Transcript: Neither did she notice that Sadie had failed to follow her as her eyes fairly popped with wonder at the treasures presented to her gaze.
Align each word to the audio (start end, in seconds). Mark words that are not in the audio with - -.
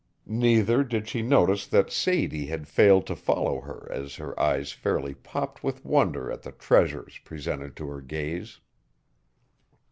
Neither 0.25 0.83
did 0.83 1.07
she 1.07 1.21
notice 1.21 1.67
that 1.67 1.91
Sadie 1.91 2.47
had 2.47 2.67
failed 2.67 3.05
to 3.05 3.15
follow 3.15 3.61
her 3.61 3.87
as 3.91 4.15
her 4.15 4.33
eyes 4.39 4.71
fairly 4.71 5.13
popped 5.13 5.63
with 5.63 5.85
wonder 5.85 6.31
at 6.31 6.41
the 6.41 6.53
treasures 6.53 7.19
presented 7.23 7.75
to 7.75 7.87
her 7.87 8.01
gaze. 8.01 8.59